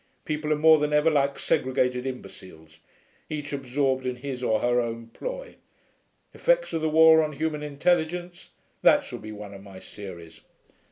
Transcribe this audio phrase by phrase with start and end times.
[0.25, 2.79] People are more than ever like segregated imbeciles,
[3.29, 5.57] each absorbed in his or her own ploy.
[6.33, 8.49] Effects of the War on Human Intelligence:
[8.81, 10.41] that shall be one of my series.